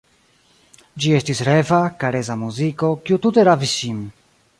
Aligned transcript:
Ĝi 1.03 1.11
estis 1.17 1.41
reva, 1.49 1.81
karesa 2.03 2.37
muziko, 2.45 2.89
kiu 3.07 3.21
tute 3.27 3.45
ravis 3.49 3.75
ŝin. 3.83 4.01